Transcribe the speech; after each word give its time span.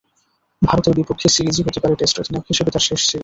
ভারতের 0.61 0.93
বিপক্ষে 0.95 1.27
সিরিজই 1.29 1.65
হতে 1.67 1.79
পারে 1.79 1.95
টেস্ট 1.95 2.15
অধিনায়ক 2.19 2.45
হিসেবে 2.47 2.69
তাঁর 2.71 2.85
শেষ 2.87 3.01
সিরিজ। 3.01 3.19